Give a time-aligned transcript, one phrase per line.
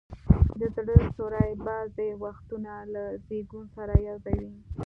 [0.59, 4.57] د زړه سوري بعضي وختونه له زیږون سره یو ځای وي.